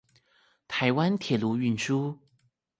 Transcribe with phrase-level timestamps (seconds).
[0.67, 2.17] 台灣鐵路運輸